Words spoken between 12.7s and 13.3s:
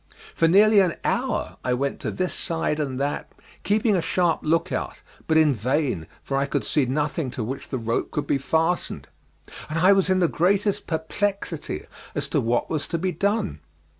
to be